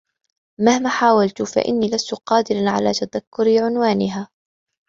مهما 0.59 0.89
حاولت 0.89 1.41
فإني 1.43 1.89
لست 1.89 2.13
قادرا 2.13 2.69
على 2.69 2.93
تذكر 2.93 3.63
عنوانها. 3.63 4.29